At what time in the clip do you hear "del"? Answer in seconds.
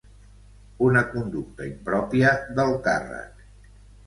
2.61-2.75